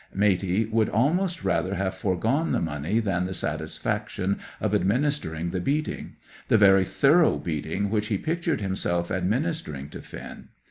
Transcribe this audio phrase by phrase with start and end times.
[0.15, 6.15] Matey would almost rather have foregone the money than the satisfaction of administering the beating,
[6.47, 10.47] the very thorough beating which he pictured himself administering to Finn.